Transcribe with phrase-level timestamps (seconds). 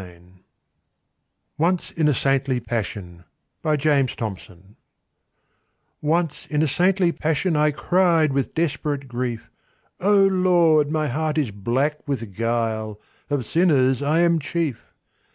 [0.00, 0.18] Y Z
[1.58, 3.24] Once in a Saintly Passion
[3.62, 3.84] ONCE
[6.46, 9.50] in a saintly passion I cried with desperate grief,
[10.00, 14.80] "O Lord, my heart is black with guile, Of sinners I am chief."